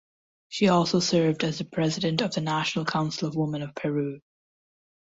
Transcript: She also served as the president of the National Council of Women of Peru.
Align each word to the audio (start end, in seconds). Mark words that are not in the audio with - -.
She 0.49 0.67
also 0.67 0.99
served 0.99 1.43
as 1.43 1.59
the 1.59 1.63
president 1.63 2.21
of 2.21 2.33
the 2.33 2.41
National 2.41 2.85
Council 2.85 3.27
of 3.27 3.35
Women 3.35 3.61
of 3.61 3.75
Peru. 3.75 4.19